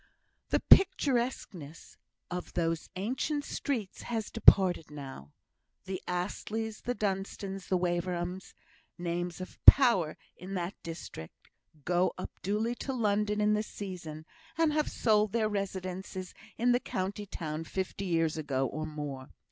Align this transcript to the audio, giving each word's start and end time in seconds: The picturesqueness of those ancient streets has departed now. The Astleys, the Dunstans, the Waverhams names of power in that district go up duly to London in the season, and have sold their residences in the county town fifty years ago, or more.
The 0.49 0.61
picturesqueness 0.67 1.95
of 2.31 2.53
those 2.53 2.89
ancient 2.95 3.45
streets 3.45 4.01
has 4.01 4.31
departed 4.31 4.89
now. 4.89 5.31
The 5.85 6.01
Astleys, 6.07 6.81
the 6.81 6.95
Dunstans, 6.95 7.67
the 7.67 7.77
Waverhams 7.77 8.55
names 8.97 9.39
of 9.39 9.63
power 9.67 10.17
in 10.35 10.55
that 10.55 10.73
district 10.81 11.51
go 11.85 12.13
up 12.17 12.31
duly 12.41 12.73
to 12.79 12.93
London 12.93 13.39
in 13.39 13.53
the 13.53 13.61
season, 13.61 14.25
and 14.57 14.73
have 14.73 14.89
sold 14.89 15.33
their 15.33 15.47
residences 15.47 16.33
in 16.57 16.71
the 16.71 16.79
county 16.79 17.27
town 17.27 17.63
fifty 17.65 18.05
years 18.05 18.37
ago, 18.37 18.65
or 18.65 18.87
more. 18.87 19.29